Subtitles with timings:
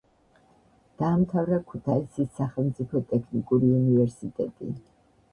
[1.01, 4.71] დაამთავრა ქუთაისის სახელმწიფო ტექნიკური უნივერსიტეტი.